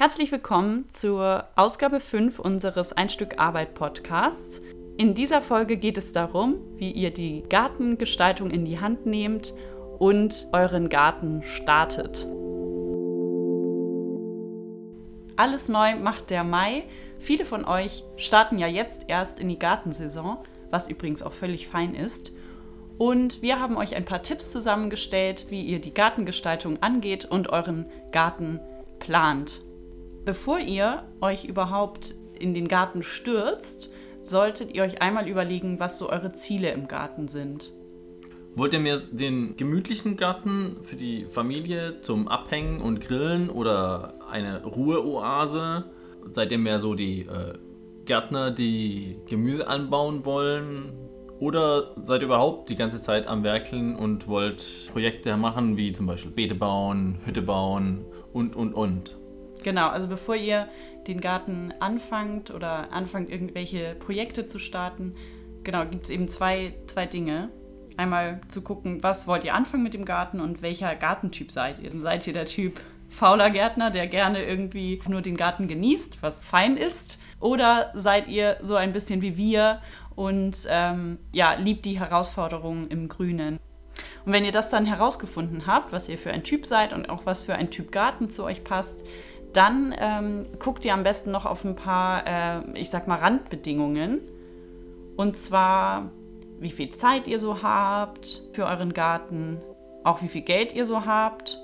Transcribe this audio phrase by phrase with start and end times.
[0.00, 4.62] Herzlich willkommen zur Ausgabe 5 unseres Ein Stück Arbeit Podcasts.
[4.96, 9.54] In dieser Folge geht es darum, wie ihr die Gartengestaltung in die Hand nehmt
[9.98, 12.28] und euren Garten startet.
[15.34, 16.84] Alles neu macht der Mai.
[17.18, 20.38] Viele von euch starten ja jetzt erst in die Gartensaison,
[20.70, 22.30] was übrigens auch völlig fein ist.
[22.98, 27.90] Und wir haben euch ein paar Tipps zusammengestellt, wie ihr die Gartengestaltung angeht und euren
[28.12, 28.60] Garten
[29.00, 29.67] plant.
[30.28, 33.90] Bevor ihr euch überhaupt in den Garten stürzt,
[34.22, 37.72] solltet ihr euch einmal überlegen, was so eure Ziele im Garten sind.
[38.54, 44.64] Wollt ihr mehr den gemütlichen Garten für die Familie zum Abhängen und Grillen oder eine
[44.64, 45.86] Ruheoase?
[46.28, 47.54] Seid ihr mehr so die äh,
[48.04, 50.92] Gärtner, die Gemüse anbauen wollen?
[51.40, 56.06] Oder seid ihr überhaupt die ganze Zeit am Werkeln und wollt Projekte machen, wie zum
[56.06, 58.04] Beispiel Beete bauen, Hütte bauen
[58.34, 59.17] und, und, und?
[59.64, 60.68] Genau, also bevor ihr
[61.06, 65.12] den Garten anfangt oder anfangt, irgendwelche Projekte zu starten,
[65.64, 67.50] genau, gibt es eben zwei, zwei Dinge.
[67.96, 71.90] Einmal zu gucken, was wollt ihr anfangen mit dem Garten und welcher Gartentyp seid ihr.
[72.00, 76.76] Seid ihr der Typ fauler Gärtner, der gerne irgendwie nur den Garten genießt, was fein
[76.76, 77.18] ist?
[77.40, 79.80] Oder seid ihr so ein bisschen wie wir
[80.14, 83.58] und ähm, ja, liebt die Herausforderungen im Grünen?
[84.24, 87.26] Und wenn ihr das dann herausgefunden habt, was ihr für ein Typ seid und auch
[87.26, 89.06] was für ein Typ Garten zu euch passt,
[89.52, 94.20] dann ähm, guckt ihr am besten noch auf ein paar, äh, ich sag mal, Randbedingungen.
[95.16, 96.10] Und zwar,
[96.60, 99.58] wie viel Zeit ihr so habt für euren Garten,
[100.04, 101.58] auch wie viel Geld ihr so habt.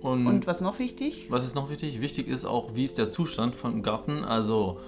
[0.00, 1.26] Und, Und was noch wichtig?
[1.30, 2.00] Was ist noch wichtig?
[2.00, 4.24] Wichtig ist auch, wie ist der Zustand vom Garten.
[4.24, 4.80] Also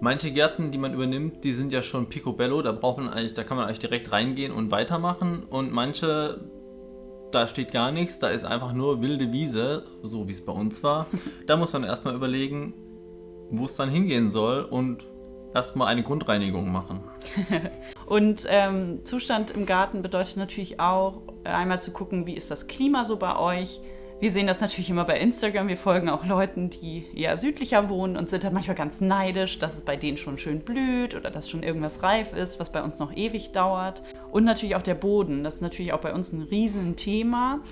[0.00, 2.62] manche Gärten, die man übernimmt, die sind ja schon picobello.
[2.62, 5.42] Da braucht man eigentlich, da kann man eigentlich direkt reingehen und weitermachen.
[5.44, 6.40] Und manche
[7.34, 10.82] da steht gar nichts, da ist einfach nur wilde Wiese, so wie es bei uns
[10.82, 11.06] war.
[11.46, 12.74] Da muss man erstmal überlegen,
[13.50, 15.06] wo es dann hingehen soll und
[15.54, 17.00] erstmal eine Grundreinigung machen.
[18.06, 23.04] und ähm, Zustand im Garten bedeutet natürlich auch, einmal zu gucken, wie ist das Klima
[23.04, 23.80] so bei euch.
[24.22, 25.66] Wir sehen das natürlich immer bei Instagram.
[25.66, 29.74] Wir folgen auch Leuten, die eher südlicher wohnen und sind dann manchmal ganz neidisch, dass
[29.74, 33.00] es bei denen schon schön blüht oder dass schon irgendwas reif ist, was bei uns
[33.00, 34.04] noch ewig dauert.
[34.30, 35.42] Und natürlich auch der Boden.
[35.42, 37.62] Das ist natürlich auch bei uns ein Riesenthema.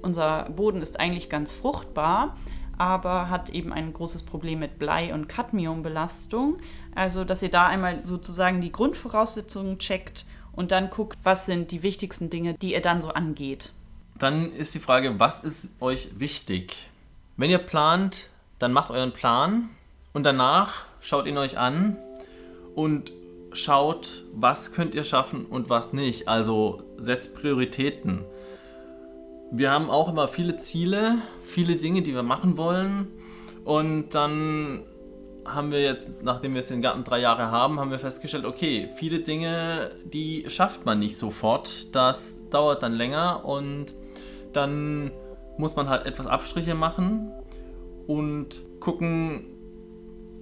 [0.00, 2.36] Unser Boden ist eigentlich ganz fruchtbar,
[2.76, 6.58] aber hat eben ein großes Problem mit Blei- und Cadmiumbelastung.
[6.94, 11.82] Also, dass ihr da einmal sozusagen die Grundvoraussetzungen checkt und dann guckt, was sind die
[11.82, 13.72] wichtigsten Dinge, die ihr dann so angeht.
[14.18, 16.74] Dann ist die Frage, was ist euch wichtig?
[17.36, 19.68] Wenn ihr plant, dann macht euren Plan
[20.12, 21.96] und danach schaut ihn euch an
[22.74, 23.12] und
[23.52, 26.28] schaut, was könnt ihr schaffen und was nicht.
[26.28, 28.24] Also setzt Prioritäten.
[29.50, 33.06] Wir haben auch immer viele Ziele, viele Dinge, die wir machen wollen.
[33.64, 34.82] Und dann
[35.44, 38.90] haben wir jetzt, nachdem wir es den Garten drei Jahre haben, haben wir festgestellt, okay,
[38.96, 41.94] viele Dinge, die schafft man nicht sofort.
[41.94, 43.94] Das dauert dann länger und
[44.58, 45.12] dann
[45.56, 47.30] muss man halt etwas Abstriche machen
[48.06, 49.44] und gucken,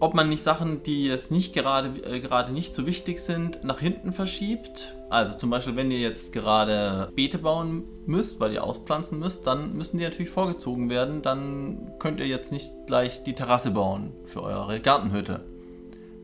[0.00, 3.81] ob man nicht Sachen, die jetzt nicht gerade, äh, gerade nicht so wichtig sind, nach
[3.81, 4.94] hinten verschiebt.
[5.09, 9.75] Also zum Beispiel, wenn ihr jetzt gerade Beete bauen müsst, weil ihr auspflanzen müsst, dann
[9.75, 11.22] müssen die natürlich vorgezogen werden.
[11.22, 15.44] Dann könnt ihr jetzt nicht gleich die Terrasse bauen für eure Gartenhütte.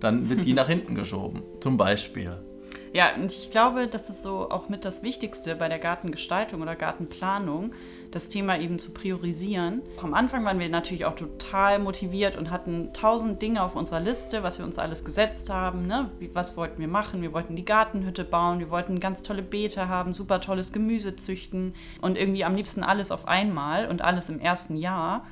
[0.01, 2.37] Dann wird die nach hinten geschoben, zum Beispiel.
[2.95, 6.77] Ja, und ich glaube, das ist so auch mit das Wichtigste bei der Gartengestaltung oder
[6.77, 7.73] Gartenplanung,
[8.11, 9.81] das Thema eben zu priorisieren.
[10.03, 14.43] Am Anfang waren wir natürlich auch total motiviert und hatten tausend Dinge auf unserer Liste,
[14.43, 15.87] was wir uns alles gesetzt haben.
[15.87, 16.11] Ne?
[16.35, 17.23] Was wollten wir machen?
[17.23, 21.73] Wir wollten die Gartenhütte bauen, wir wollten ganz tolle Beete haben, super tolles Gemüse züchten
[22.03, 25.25] und irgendwie am liebsten alles auf einmal und alles im ersten Jahr.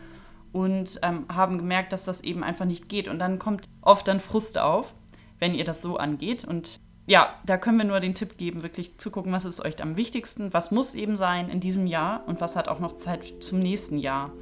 [0.53, 3.06] Und ähm, haben gemerkt, dass das eben einfach nicht geht.
[3.06, 4.94] Und dann kommt oft dann Frust auf,
[5.38, 6.44] wenn ihr das so angeht.
[6.44, 9.83] Und ja, da können wir nur den Tipp geben, wirklich zu gucken, was ist euch
[9.83, 13.34] am wichtigsten, was muss eben sein in diesem Jahr und was hat auch noch Zeit
[13.41, 14.33] zum nächsten Jahr.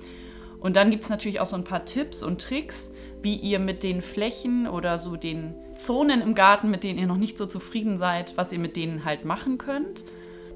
[0.60, 2.90] Und dann gibt es natürlich auch so ein paar Tipps und Tricks,
[3.22, 7.16] wie ihr mit den Flächen oder so den Zonen im Garten, mit denen ihr noch
[7.16, 10.04] nicht so zufrieden seid, was ihr mit denen halt machen könnt.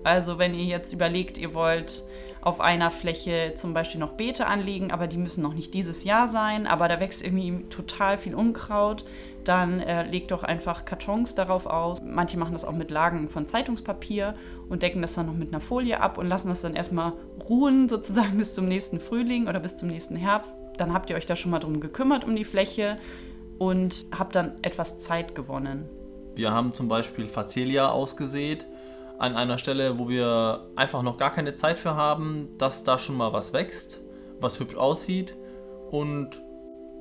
[0.05, 2.03] Also wenn ihr jetzt überlegt, ihr wollt
[2.43, 6.29] auf einer Fläche zum Beispiel noch Beete anlegen, aber die müssen noch nicht dieses Jahr
[6.29, 9.05] sein, aber da wächst irgendwie total viel Unkraut,
[9.45, 11.99] dann äh, legt doch einfach Kartons darauf aus.
[12.05, 14.35] Manche machen das auch mit Lagen von Zeitungspapier
[14.69, 17.13] und decken das dann noch mit einer Folie ab und lassen das dann erstmal
[17.49, 20.57] ruhen, sozusagen bis zum nächsten Frühling oder bis zum nächsten Herbst.
[20.79, 22.99] Dann habt ihr euch da schon mal drum gekümmert um die Fläche
[23.59, 25.89] und habt dann etwas Zeit gewonnen.
[26.35, 28.67] Wir haben zum Beispiel Facelia ausgesät
[29.23, 33.17] an einer Stelle, wo wir einfach noch gar keine Zeit für haben, dass da schon
[33.17, 34.01] mal was wächst,
[34.41, 35.37] was hübsch aussieht
[35.93, 36.43] und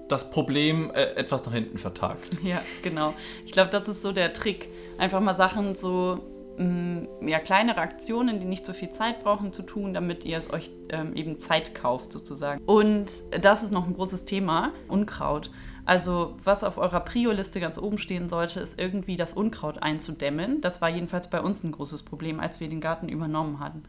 [0.07, 2.27] das Problem äh, etwas nach hinten vertagt.
[2.43, 3.15] Ja, genau.
[3.45, 4.69] Ich glaube, das ist so der Trick.
[4.99, 6.19] Einfach mal Sachen so,
[6.57, 10.37] mh, mm, ja, kleinere Aktionen, die nicht so viel Zeit brauchen zu tun, damit ihr
[10.37, 12.61] es euch ähm, eben Zeit kauft sozusagen.
[12.65, 15.49] Und das ist noch ein großes Thema, Unkraut.
[15.85, 20.61] Also was auf eurer Prio-Liste ganz oben stehen sollte, ist irgendwie das Unkraut einzudämmen.
[20.61, 23.83] Das war jedenfalls bei uns ein großes Problem, als wir den Garten übernommen hatten.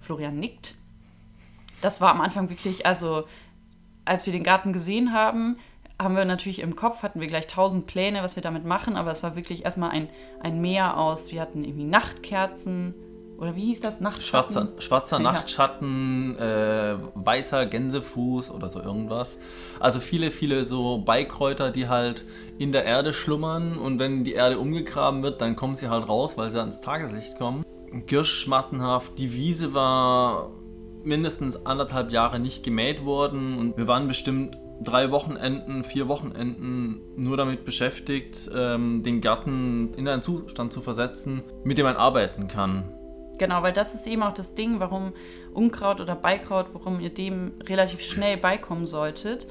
[0.00, 0.74] Florian nickt.
[1.82, 3.24] Das war am Anfang wirklich, also
[4.04, 5.58] als wir den Garten gesehen haben,
[6.00, 9.10] haben wir natürlich im Kopf, hatten wir gleich tausend Pläne, was wir damit machen, aber
[9.12, 10.08] es war wirklich erstmal ein,
[10.40, 12.94] ein Meer aus, wir hatten irgendwie Nachtkerzen,
[13.38, 14.00] oder wie hieß das?
[14.00, 14.52] Nachtschatten?
[14.52, 15.22] Schwarzer, schwarzer ja.
[15.22, 19.38] Nachtschatten, äh, weißer Gänsefuß oder so irgendwas.
[19.78, 22.24] Also viele, viele so Beikräuter, die halt
[22.58, 26.38] in der Erde schlummern und wenn die Erde umgegraben wird, dann kommen sie halt raus,
[26.38, 27.64] weil sie ans Tageslicht kommen.
[28.06, 29.18] Girsch massenhaft.
[29.18, 30.50] Die Wiese war
[31.04, 37.36] mindestens anderthalb Jahre nicht gemäht worden und wir waren bestimmt drei Wochenenden, vier Wochenenden nur
[37.36, 42.95] damit beschäftigt, ähm, den Garten in einen Zustand zu versetzen, mit dem man arbeiten kann.
[43.38, 45.12] Genau, weil das ist eben auch das Ding, warum
[45.52, 49.46] Unkraut oder Beikraut, warum ihr dem relativ schnell beikommen solltet,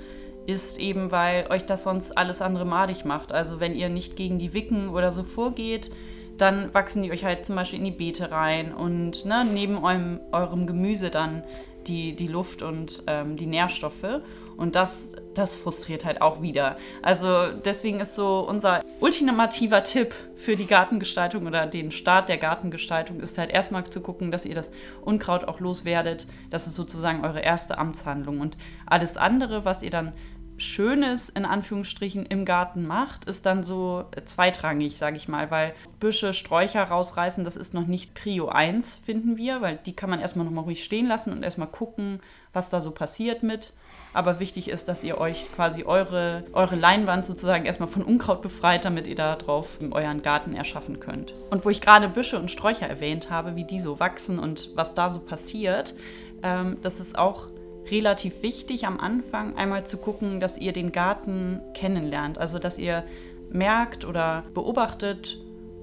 [0.47, 3.31] ist eben, weil euch das sonst alles andere madig macht.
[3.31, 5.91] Also wenn ihr nicht gegen die Wicken oder so vorgeht,
[6.37, 10.19] dann wachsen die euch halt zum Beispiel in die Beete rein und ne, neben eurem,
[10.31, 11.43] eurem Gemüse dann
[11.87, 14.21] die, die Luft und ähm, die Nährstoffe.
[14.57, 16.77] Und das, das frustriert halt auch wieder.
[17.01, 23.19] Also deswegen ist so unser ultimativer Tipp für die Gartengestaltung oder den Start der Gartengestaltung
[23.19, 24.71] ist halt erstmal zu gucken, dass ihr das
[25.01, 26.27] Unkraut auch loswerdet.
[26.49, 28.39] Das ist sozusagen eure erste Amtshandlung.
[28.39, 28.55] Und
[28.85, 30.13] alles andere, was ihr dann
[30.57, 36.33] Schönes in Anführungsstrichen im Garten macht, ist dann so zweitrangig, sage ich mal, weil Büsche,
[36.33, 40.45] Sträucher rausreißen, das ist noch nicht Prio 1, finden wir, weil die kann man erstmal
[40.45, 42.21] nochmal ruhig stehen lassen und erstmal gucken,
[42.53, 43.73] was da so passiert mit.
[44.13, 48.85] Aber wichtig ist, dass ihr euch quasi eure, eure Leinwand sozusagen erstmal von Unkraut befreit,
[48.85, 51.33] damit ihr da drauf euren Garten erschaffen könnt.
[51.49, 54.93] Und wo ich gerade Büsche und Sträucher erwähnt habe, wie die so wachsen und was
[54.93, 55.95] da so passiert,
[56.43, 57.47] ähm, das ist auch
[57.89, 62.37] relativ wichtig am Anfang einmal zu gucken, dass ihr den Garten kennenlernt.
[62.37, 63.03] Also dass ihr
[63.49, 65.39] merkt oder beobachtet,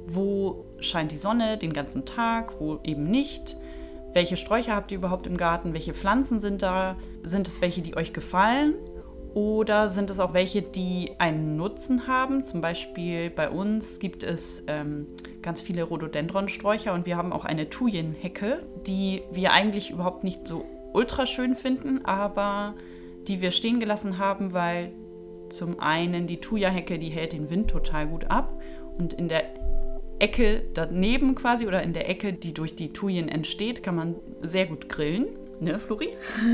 [0.06, 3.56] wo scheint die Sonne den ganzen Tag, wo eben nicht.
[4.12, 5.72] Welche Sträucher habt ihr überhaupt im Garten?
[5.72, 6.96] Welche Pflanzen sind da?
[7.22, 8.74] Sind es welche, die euch gefallen?
[9.34, 12.44] Oder sind es auch welche, die einen Nutzen haben?
[12.44, 15.06] Zum Beispiel bei uns gibt es ähm,
[15.40, 20.66] ganz viele Rhododendronsträucher und wir haben auch eine Thujenhecke, die wir eigentlich überhaupt nicht so
[20.92, 22.74] ultra schön finden, aber
[23.28, 24.92] die wir stehen gelassen haben, weil
[25.48, 28.60] zum einen die Thuja-Hecke, die hält den Wind total gut ab
[28.98, 29.44] und in der
[30.18, 34.66] Ecke daneben quasi oder in der Ecke, die durch die Thujen entsteht, kann man sehr
[34.66, 35.26] gut grillen.
[35.60, 36.08] Ne, Flori?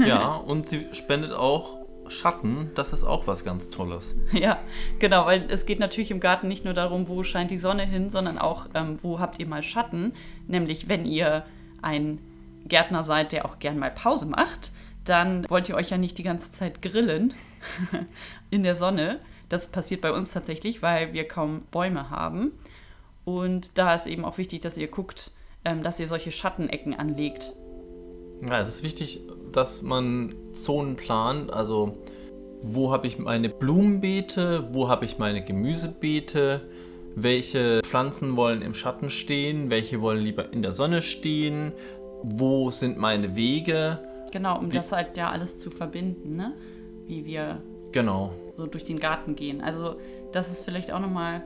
[0.07, 4.17] Ja, und sie spendet auch Schatten, das ist auch was ganz Tolles.
[4.33, 4.59] Ja,
[4.99, 8.11] genau, weil es geht natürlich im Garten nicht nur darum, wo scheint die Sonne hin,
[8.11, 10.13] sondern auch, ähm, wo habt ihr mal Schatten.
[10.47, 11.45] Nämlich, wenn ihr
[11.83, 12.21] ein
[12.69, 14.73] Gärtner seid, der auch gern mal Pause macht,
[15.05, 17.35] dann wollt ihr euch ja nicht die ganze Zeit grillen
[18.51, 19.21] in der Sonne.
[19.49, 22.53] Das passiert bei uns tatsächlich, weil wir kaum Bäume haben.
[23.25, 25.33] Und da ist eben auch wichtig, dass ihr guckt,
[25.65, 27.55] ähm, dass ihr solche Schattenecken anlegt.
[28.43, 29.21] Ja, es ist wichtig,
[29.53, 31.53] dass man Zonen plant.
[31.53, 31.99] Also,
[32.63, 36.63] wo habe ich meine Blumenbeete, wo habe ich meine Gemüsebeete,
[37.17, 41.73] welche Pflanzen wollen im Schatten stehen, welche wollen lieber in der Sonne stehen,
[42.23, 43.99] wo sind meine Wege.
[44.33, 46.55] Genau, um Wie, das halt ja alles zu verbinden, ne?
[47.07, 48.33] Wie wir genau.
[48.57, 49.61] so durch den Garten gehen.
[49.61, 49.97] Also
[50.33, 51.43] das ist vielleicht auch nochmal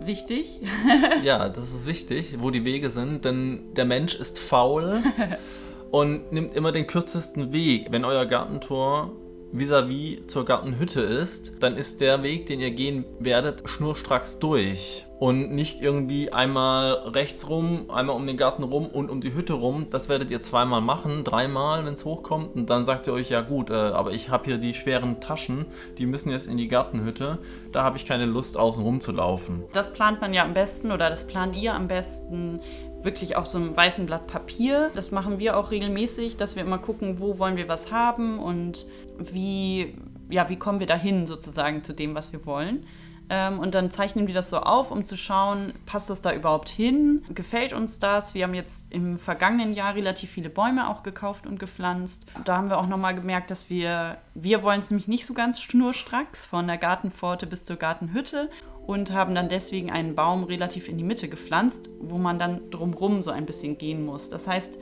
[0.00, 0.60] wichtig.
[1.22, 5.02] ja, das ist wichtig, wo die Wege sind, denn der Mensch ist faul
[5.90, 7.88] und nimmt immer den kürzesten Weg.
[7.90, 9.12] Wenn euer Gartentor
[9.52, 15.05] vis-à-vis -vis zur Gartenhütte ist, dann ist der Weg, den ihr gehen werdet, schnurstracks durch.
[15.18, 19.54] Und nicht irgendwie einmal rechts rum, einmal um den Garten rum und um die Hütte
[19.54, 19.86] rum.
[19.90, 22.54] Das werdet ihr zweimal machen, dreimal, wenn es hochkommt.
[22.54, 25.64] Und dann sagt ihr euch, ja gut, äh, aber ich habe hier die schweren Taschen,
[25.96, 27.38] die müssen jetzt in die Gartenhütte.
[27.72, 29.64] Da habe ich keine Lust, außen rum zu laufen.
[29.72, 32.60] Das plant man ja am besten oder das plant ihr am besten
[33.02, 34.90] wirklich auf so einem weißen Blatt Papier.
[34.94, 38.86] Das machen wir auch regelmäßig, dass wir immer gucken, wo wollen wir was haben und
[39.18, 39.94] wie,
[40.28, 42.84] ja, wie kommen wir dahin sozusagen zu dem, was wir wollen.
[43.28, 46.68] Ähm, und dann zeichnen wir das so auf, um zu schauen, passt das da überhaupt
[46.68, 47.24] hin?
[47.34, 48.34] Gefällt uns das?
[48.34, 52.26] Wir haben jetzt im vergangenen Jahr relativ viele Bäume auch gekauft und gepflanzt.
[52.44, 55.60] Da haben wir auch nochmal gemerkt, dass wir, wir wollen es nämlich nicht so ganz
[55.60, 58.48] schnurstracks von der Gartenpforte bis zur Gartenhütte
[58.86, 63.24] und haben dann deswegen einen Baum relativ in die Mitte gepflanzt, wo man dann drumrum
[63.24, 64.30] so ein bisschen gehen muss.
[64.30, 64.78] Das heißt,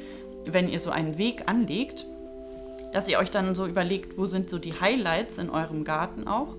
[0.46, 2.04] wenn ihr so einen Weg anlegt,
[2.92, 6.54] dass ihr euch dann so überlegt, wo sind so die Highlights in eurem Garten auch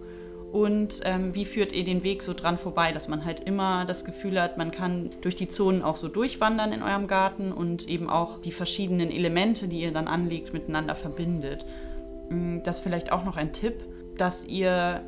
[0.55, 4.05] und ähm, wie führt ihr den Weg so dran vorbei, dass man halt immer das
[4.05, 8.09] Gefühl hat, man kann durch die Zonen auch so durchwandern in eurem Garten und eben
[8.09, 11.65] auch die verschiedenen Elemente, die ihr dann anlegt, miteinander verbindet.
[12.29, 13.83] Mm, das ist vielleicht auch noch ein Tipp,
[14.17, 15.01] dass ihr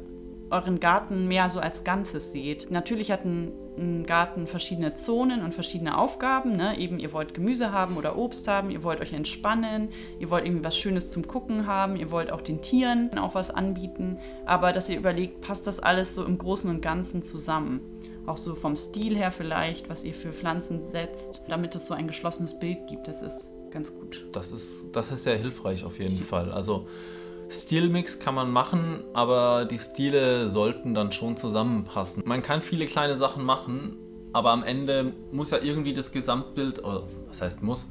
[0.50, 2.72] euren Garten mehr so als Ganzes seht.
[2.72, 6.56] Natürlich hat ein, ein Garten verschiedene Zonen und verschiedene Aufgaben.
[6.56, 6.78] Ne?
[6.78, 9.90] Eben, ihr wollt Gemüse haben oder Obst haben, ihr wollt euch entspannen,
[10.20, 13.50] ihr wollt irgendwie was Schönes zum Gucken haben, ihr wollt auch den Tieren auch was
[13.50, 14.20] anbieten.
[14.46, 17.82] Aber dass ihr überlegt, passt das alles so im Großen und Ganzen zusammen?
[18.26, 22.08] Auch so vom Stil her vielleicht, was ihr für Pflanzen setzt, damit es so ein
[22.08, 23.08] geschlossenes Bild gibt.
[23.08, 24.26] Das ist ganz gut.
[24.32, 26.52] Das ist, das ist sehr hilfreich auf jeden Fall.
[26.52, 26.88] Also
[27.50, 32.24] Stilmix kann man machen, aber die Stile sollten dann schon zusammenpassen.
[32.26, 33.96] Man kann viele kleine Sachen machen,
[34.34, 37.88] aber am Ende muss ja irgendwie das Gesamtbild, oder was heißt muss,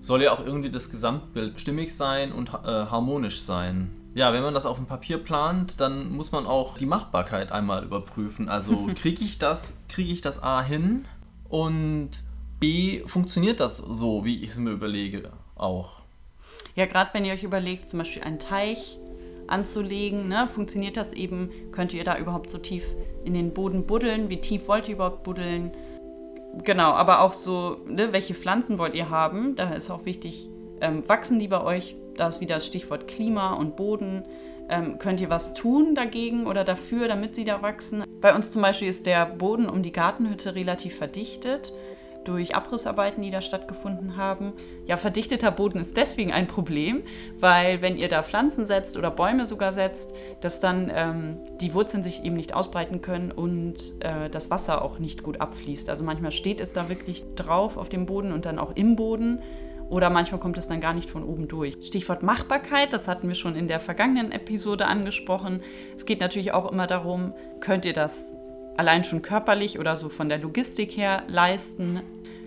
[0.00, 3.90] soll ja auch irgendwie das Gesamtbild stimmig sein und äh, harmonisch sein.
[4.14, 7.84] Ja, wenn man das auf dem Papier plant, dann muss man auch die Machbarkeit einmal
[7.84, 8.48] überprüfen.
[8.48, 11.06] Also kriege ich das, kriege ich das A hin
[11.48, 12.10] und
[12.60, 15.93] B funktioniert das so, wie ich es mir überlege, auch.
[16.74, 18.98] Ja, gerade wenn ihr euch überlegt, zum Beispiel einen Teich
[19.46, 22.94] anzulegen, ne, funktioniert das eben, könnt ihr da überhaupt so tief
[23.24, 25.72] in den Boden buddeln, wie tief wollt ihr überhaupt buddeln?
[26.62, 29.56] Genau, aber auch so, ne, welche Pflanzen wollt ihr haben?
[29.56, 30.48] Da ist auch wichtig,
[30.80, 31.96] ähm, wachsen die bei euch?
[32.16, 34.24] Da ist wieder das Stichwort Klima und Boden.
[34.68, 38.02] Ähm, könnt ihr was tun dagegen oder dafür, damit sie da wachsen?
[38.20, 41.72] Bei uns zum Beispiel ist der Boden um die Gartenhütte relativ verdichtet
[42.24, 44.52] durch Abrissarbeiten, die da stattgefunden haben.
[44.86, 47.02] Ja, verdichteter Boden ist deswegen ein Problem,
[47.38, 52.02] weil wenn ihr da Pflanzen setzt oder Bäume sogar setzt, dass dann ähm, die Wurzeln
[52.02, 55.88] sich eben nicht ausbreiten können und äh, das Wasser auch nicht gut abfließt.
[55.88, 59.40] Also manchmal steht es da wirklich drauf auf dem Boden und dann auch im Boden.
[59.90, 61.76] Oder manchmal kommt es dann gar nicht von oben durch.
[61.86, 65.62] Stichwort Machbarkeit, das hatten wir schon in der vergangenen Episode angesprochen.
[65.94, 68.32] Es geht natürlich auch immer darum, könnt ihr das
[68.76, 72.00] allein schon körperlich oder so von der Logistik her leisten.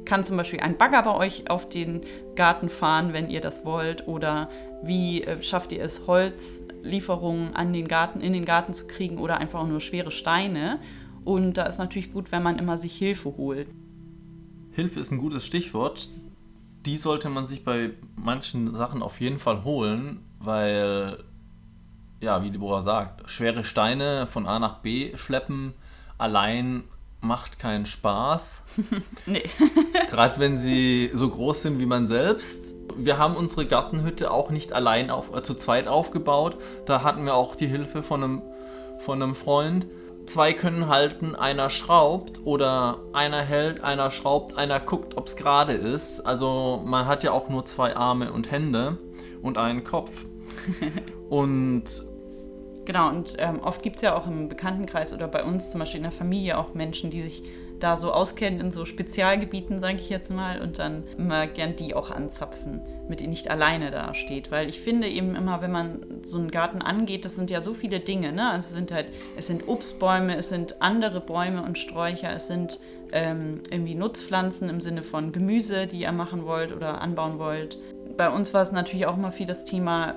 [0.08, 2.00] Kann zum Beispiel ein Bagger bei euch auf den
[2.38, 4.08] Garten fahren, wenn ihr das wollt?
[4.08, 4.50] Oder
[4.82, 9.38] wie äh, schafft ihr es, Holzlieferungen an den Garten, in den Garten zu kriegen oder
[9.40, 10.80] einfach nur schwere Steine?
[11.26, 13.68] Und da ist natürlich gut, wenn man immer sich Hilfe holt.
[14.72, 16.08] Hilfe ist ein gutes Stichwort.
[16.86, 21.18] Die sollte man sich bei manchen Sachen auf jeden Fall holen, weil,
[22.22, 25.74] ja, wie Deborah sagt, schwere Steine von A nach B schleppen
[26.18, 26.86] allein
[27.22, 28.64] macht keinen Spaß.
[29.26, 29.44] nee.
[30.10, 32.76] Gerade wenn sie so groß sind wie man selbst.
[32.96, 36.58] Wir haben unsere Gartenhütte auch nicht allein auf, äh, zu zweit aufgebaut.
[36.86, 38.42] Da hatten wir auch die Hilfe von einem,
[39.00, 39.88] von einem Freund.
[40.26, 45.74] Zwei können halten, einer schraubt oder einer hält, einer schraubt, einer guckt, ob es gerade
[45.74, 46.22] ist.
[46.22, 48.98] Also man hat ja auch nur zwei Arme und Hände
[49.42, 50.26] und einen Kopf.
[51.30, 51.84] und
[52.88, 55.98] Genau, und ähm, oft gibt es ja auch im Bekanntenkreis oder bei uns zum Beispiel
[55.98, 57.44] in der Familie auch Menschen, die sich
[57.82, 61.94] da so auskennen in so Spezialgebieten, sage ich jetzt mal, und dann immer gern die
[61.94, 64.52] auch anzapfen, mit denen nicht alleine da steht.
[64.52, 67.74] Weil ich finde eben immer, wenn man so einen Garten angeht, das sind ja so
[67.74, 68.52] viele Dinge, ne?
[68.52, 72.80] Also es sind halt, es sind Obstbäume, es sind andere Bäume und Sträucher, es sind
[73.12, 77.80] ähm, irgendwie Nutzpflanzen im Sinne von Gemüse, die ihr machen wollt oder anbauen wollt
[78.18, 80.16] bei uns war es natürlich auch immer viel das Thema,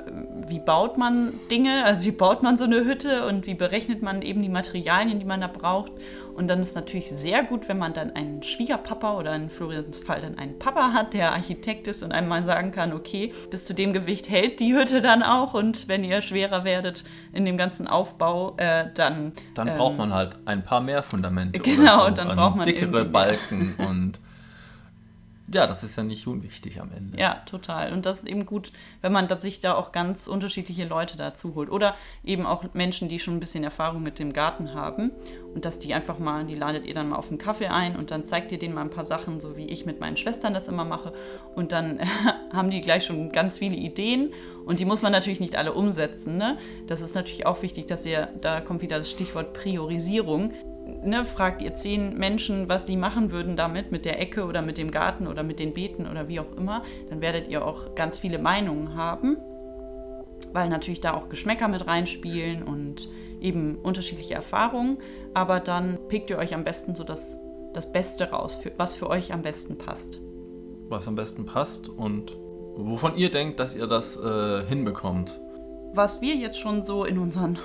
[0.48, 4.22] wie baut man Dinge, also wie baut man so eine Hütte und wie berechnet man
[4.22, 5.92] eben die Materialien, die man da braucht.
[6.34, 9.98] Und dann ist es natürlich sehr gut, wenn man dann einen Schwiegerpapa oder in Florians
[9.98, 13.66] Fall dann einen Papa hat, der Architekt ist und einem mal sagen kann, okay, bis
[13.66, 17.58] zu dem Gewicht hält die Hütte dann auch und wenn ihr schwerer werdet in dem
[17.58, 19.32] ganzen Aufbau, äh, dann...
[19.54, 22.64] Dann ähm, braucht man halt ein paar mehr Fundamente genau, oder so, dann braucht man
[22.64, 24.18] dickere Balken und
[25.52, 27.18] ja, das ist ja nicht unwichtig am Ende.
[27.18, 27.92] Ja, total.
[27.92, 31.70] Und das ist eben gut, wenn man sich da auch ganz unterschiedliche Leute dazu holt.
[31.70, 35.10] Oder eben auch Menschen, die schon ein bisschen Erfahrung mit dem Garten haben.
[35.52, 38.12] Und dass die einfach mal, die ladet ihr dann mal auf einen Kaffee ein und
[38.12, 40.68] dann zeigt ihr denen mal ein paar Sachen, so wie ich mit meinen Schwestern das
[40.68, 41.12] immer mache.
[41.56, 41.98] Und dann
[42.52, 44.32] haben die gleich schon ganz viele Ideen.
[44.64, 46.36] Und die muss man natürlich nicht alle umsetzen.
[46.36, 46.58] Ne?
[46.86, 50.52] Das ist natürlich auch wichtig, dass ihr, da kommt wieder das Stichwort Priorisierung,
[51.02, 54.78] ne, fragt ihr zehn Menschen, was sie machen würden damit, mit der Ecke oder mit
[54.78, 58.18] dem Garten oder mit den Beeten oder wie auch immer, dann werdet ihr auch ganz
[58.18, 59.36] viele Meinungen haben,
[60.52, 63.08] weil natürlich da auch Geschmäcker mit reinspielen und
[63.40, 64.98] eben unterschiedliche Erfahrungen.
[65.34, 67.38] Aber dann pickt ihr euch am besten so das,
[67.72, 70.20] das Beste raus, für, was für euch am besten passt.
[70.88, 72.36] Was am besten passt und
[72.76, 75.40] wovon ihr denkt, dass ihr das äh, hinbekommt.
[75.92, 77.58] Was wir jetzt schon so in unseren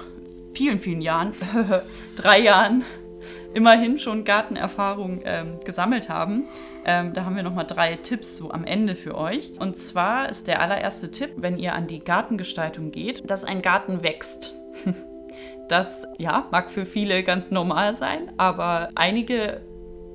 [0.54, 1.34] vielen, vielen Jahren,
[2.16, 2.84] drei Jahren
[3.54, 6.46] immerhin schon Gartenerfahrung ähm, gesammelt haben.
[6.86, 9.54] Ähm, da haben wir nochmal drei Tipps so am Ende für euch.
[9.60, 14.04] Und zwar ist der allererste Tipp, wenn ihr an die Gartengestaltung geht, dass ein Garten
[14.04, 14.54] wächst.
[15.68, 19.62] Das ja, mag für viele ganz normal sein, aber einige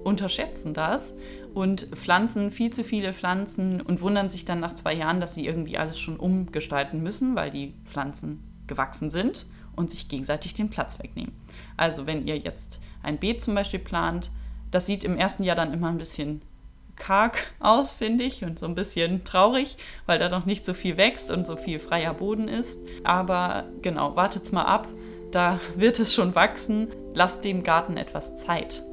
[0.05, 1.12] unterschätzen das
[1.55, 5.45] und pflanzen viel zu viele Pflanzen und wundern sich dann nach zwei Jahren, dass sie
[5.45, 9.47] irgendwie alles schon umgestalten müssen, weil die Pflanzen gewachsen sind
[9.77, 11.33] und sich gegenseitig den Platz wegnehmen.
[11.77, 14.31] Also wenn ihr jetzt ein Beet zum Beispiel plant,
[14.71, 16.43] das sieht im ersten Jahr dann immer ein bisschen
[16.97, 20.97] karg aus, finde ich, und so ein bisschen traurig, weil da noch nicht so viel
[20.97, 22.81] wächst und so viel freier Boden ist.
[23.03, 24.87] Aber genau, wartet's mal ab,
[25.33, 26.89] da wird es schon wachsen.
[27.15, 28.85] Lasst dem Garten etwas Zeit.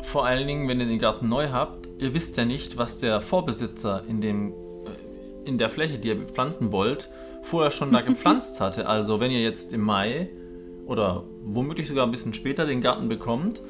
[0.00, 3.20] Vor allen Dingen, wenn ihr den Garten neu habt, ihr wisst ja nicht, was der
[3.20, 7.08] Vorbesitzer in, dem, äh, in der Fläche, die ihr pflanzen wollt,
[7.42, 8.86] vorher schon da gepflanzt hatte.
[8.86, 10.30] Also wenn ihr jetzt im Mai
[10.86, 13.60] oder womöglich sogar ein bisschen später den Garten bekommt,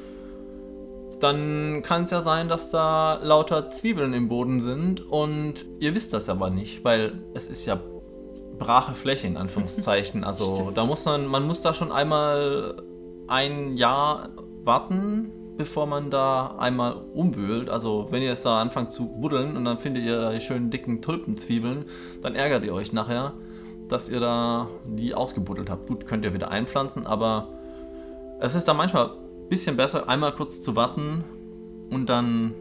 [1.19, 6.13] dann kann es ja sein, dass da lauter Zwiebeln im Boden sind und ihr wisst
[6.13, 7.79] das aber nicht, weil es ist ja
[8.59, 10.23] brache Fläche in Anführungszeichen.
[10.33, 12.75] Also da muss man, man muss da schon einmal
[13.27, 14.29] ein Jahr
[14.63, 17.69] warten, bevor man da einmal umwühlt.
[17.69, 21.01] Also wenn ihr jetzt da anfangt zu buddeln und dann findet ihr die schönen dicken
[21.01, 21.85] Tulpenzwiebeln,
[22.21, 23.33] dann ärgert ihr euch nachher,
[23.93, 25.87] dass ihr da die ausgebuddelt habt.
[25.87, 27.49] Gut, könnt ihr wieder einpflanzen, aber
[28.39, 31.23] es ist da manchmal ein bisschen besser, einmal kurz zu warten
[31.91, 32.55] und dann,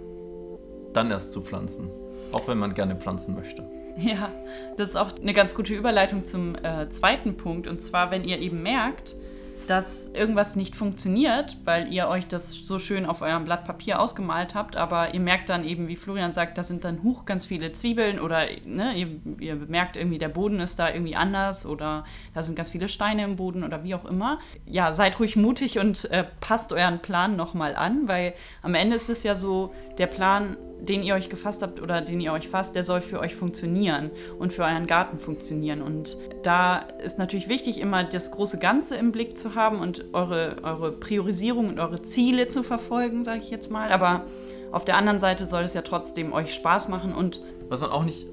[0.93, 1.89] dann erst zu pflanzen.
[2.33, 3.65] Auch wenn man gerne pflanzen möchte.
[3.99, 4.31] Ja,
[4.79, 7.67] das ist auch eine ganz gute Überleitung zum äh, zweiten Punkt.
[7.67, 9.17] Und zwar, wenn ihr eben merkt,
[9.67, 14.55] dass irgendwas nicht funktioniert, weil ihr euch das so schön auf eurem Blatt Papier ausgemalt
[14.55, 17.73] habt, aber ihr merkt dann eben, wie Florian sagt, da sind dann hoch ganz viele
[17.73, 22.05] Zwiebeln oder ne, ihr, ihr merkt irgendwie, der Boden ist da irgendwie anders oder
[22.35, 24.41] da sind ganz viele Steine im Boden oder wie auch immer.
[24.67, 29.09] Ja, seid ruhig mutig und äh, passt euren Plan nochmal an, weil am Ende ist
[29.09, 30.57] es ja so, der Plan
[30.89, 34.11] den ihr euch gefasst habt oder den ihr euch fasst, der soll für euch funktionieren
[34.39, 35.81] und für euren Garten funktionieren.
[35.81, 40.57] Und da ist natürlich wichtig, immer das große Ganze im Blick zu haben und eure,
[40.63, 43.93] eure Priorisierung und eure Ziele zu verfolgen, sage ich jetzt mal.
[43.93, 44.27] Aber
[44.73, 47.41] auf der anderen Seite soll es ja trotzdem euch Spaß machen und.
[47.69, 48.27] Was man auch nicht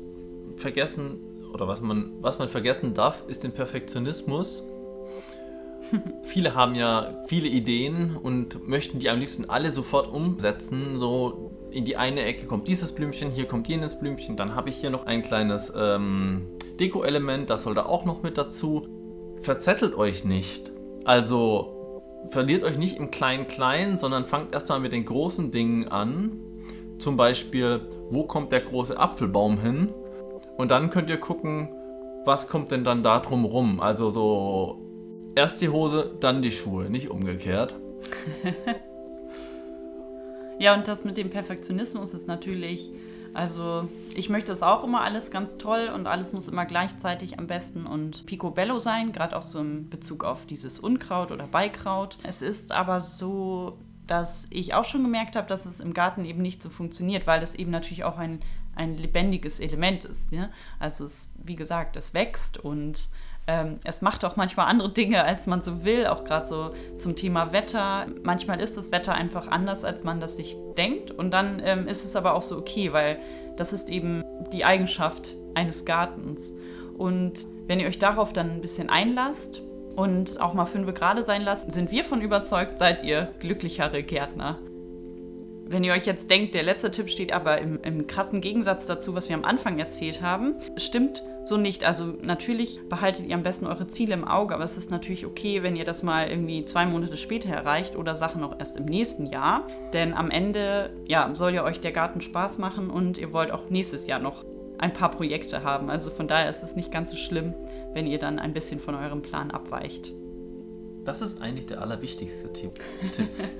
[0.55, 1.19] vergessen
[1.53, 4.63] oder was man, was man vergessen darf, ist den Perfektionismus.
[6.23, 10.99] viele haben ja viele Ideen und möchten die am liebsten alle sofort umsetzen.
[10.99, 14.77] So in die eine Ecke kommt dieses Blümchen, hier kommt jenes Blümchen, dann habe ich
[14.77, 16.47] hier noch ein kleines ähm,
[16.79, 18.87] Deko-Element, das soll da auch noch mit dazu.
[19.41, 20.71] Verzettelt euch nicht.
[21.05, 26.39] Also verliert euch nicht im Klein-Klein, sondern fangt erstmal mit den großen Dingen an.
[26.97, 29.89] Zum Beispiel, wo kommt der große Apfelbaum hin?
[30.57, 31.69] Und dann könnt ihr gucken,
[32.25, 33.79] was kommt denn dann da drum rum.
[33.79, 34.77] Also so
[35.35, 37.75] erst die Hose, dann die Schuhe, nicht umgekehrt.
[40.59, 42.89] Ja, und das mit dem Perfektionismus ist natürlich,
[43.33, 47.47] also ich möchte es auch immer alles ganz toll und alles muss immer gleichzeitig am
[47.47, 52.17] besten und picobello sein, gerade auch so im Bezug auf dieses Unkraut oder Beikraut.
[52.23, 56.41] Es ist aber so, dass ich auch schon gemerkt habe, dass es im Garten eben
[56.41, 58.41] nicht so funktioniert, weil es eben natürlich auch ein,
[58.75, 60.33] ein lebendiges Element ist.
[60.33, 60.51] Ne?
[60.77, 63.09] Also es, wie gesagt, es wächst und
[63.49, 67.15] ähm, es macht auch manchmal andere Dinge, als man so will, auch gerade so zum
[67.15, 68.05] Thema Wetter.
[68.21, 71.09] Manchmal ist das Wetter einfach anders, als man das sich denkt.
[71.09, 73.17] Und dann ähm, ist es aber auch so okay, weil
[73.57, 76.51] das ist eben die Eigenschaft eines Gartens.
[76.95, 79.63] Und wenn ihr euch darauf dann ein bisschen einlasst
[79.95, 84.59] und auch mal fünf gerade sein lasst, sind wir von überzeugt, seid ihr glücklichere Gärtner.
[85.71, 89.13] Wenn ihr euch jetzt denkt, der letzte Tipp steht aber im, im krassen Gegensatz dazu,
[89.13, 91.83] was wir am Anfang erzählt haben, stimmt so nicht.
[91.83, 95.61] Also natürlich behaltet ihr am besten eure Ziele im Auge, aber es ist natürlich okay,
[95.61, 99.27] wenn ihr das mal irgendwie zwei Monate später erreicht oder Sachen auch erst im nächsten
[99.27, 99.67] Jahr.
[99.93, 103.69] Denn am Ende ja, soll ja euch der Garten Spaß machen und ihr wollt auch
[103.69, 104.45] nächstes Jahr noch
[104.79, 105.91] ein paar Projekte haben.
[105.91, 107.53] Also von daher ist es nicht ganz so schlimm,
[107.93, 110.15] wenn ihr dann ein bisschen von eurem Plan abweicht.
[111.09, 112.73] Das ist eigentlich der allerwichtigste Tipp.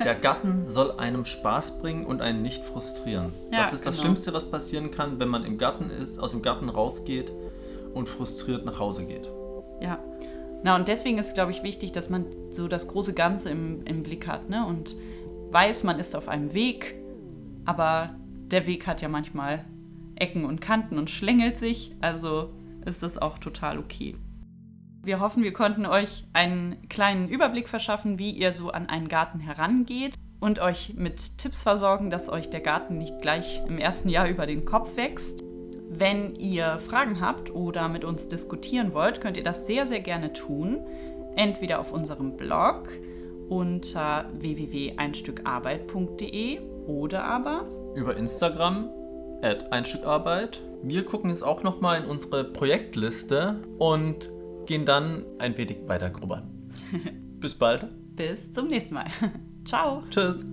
[0.06, 3.34] Der Garten soll einem Spaß bringen und einen nicht frustrieren.
[3.52, 4.04] Ja, das ist das genau.
[4.04, 7.32] Schlimmste, was passieren kann, wenn man im Garten ist, aus dem Garten rausgeht
[7.96, 9.28] und frustriert nach Hause geht.
[9.82, 9.98] Ja.
[10.62, 14.04] Na, und deswegen ist, glaube ich, wichtig, dass man so das große Ganze im, im
[14.04, 14.64] Blick hat ne?
[14.68, 14.96] und
[15.50, 17.02] weiß, man ist auf einem Weg,
[17.66, 18.12] aber
[18.52, 19.66] der Weg hat ja manchmal
[20.14, 22.52] Ecken und Kanten und schlängelt sich, also
[22.86, 24.14] ist das auch total okay.
[25.02, 29.40] Wir hoffen, wir konnten euch einen kleinen Überblick verschaffen, wie ihr so an einen Garten
[29.40, 34.28] herangeht und euch mit Tipps versorgen, dass euch der Garten nicht gleich im ersten Jahr
[34.28, 35.46] über den Kopf wächst.
[35.90, 40.34] Wenn ihr Fragen habt oder mit uns diskutieren wollt, könnt ihr das sehr, sehr gerne
[40.34, 40.82] tun.
[41.36, 42.90] Entweder auf unserem Blog
[43.48, 47.64] unter www.einstückarbeit.de oder aber
[47.96, 48.90] über Instagram
[49.42, 50.62] at Einstückarbeit.
[50.84, 54.30] Wir gucken jetzt auch nochmal in unsere Projektliste und
[54.70, 56.70] gehen dann ein wenig weiter grubbern.
[57.40, 57.88] Bis bald.
[58.16, 59.08] Bis zum nächsten Mal.
[59.66, 60.04] Ciao.
[60.12, 60.46] Tschüss.